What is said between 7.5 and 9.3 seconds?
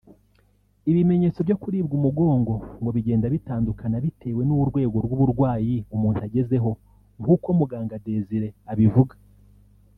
muganga Desire abivuga